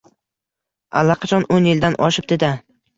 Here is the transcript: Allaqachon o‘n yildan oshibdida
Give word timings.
Allaqachon 1.03 1.47
o‘n 1.59 1.71
yildan 1.73 2.03
oshibdida 2.09 2.55